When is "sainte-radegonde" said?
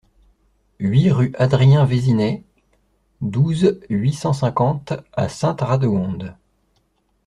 5.29-6.35